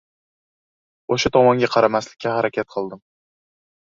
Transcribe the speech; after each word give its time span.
O‘sha 1.15 1.31
tomonga 1.35 1.69
qaramaslikka 1.75 2.33
harakat 2.37 2.71
qildim. 2.77 3.03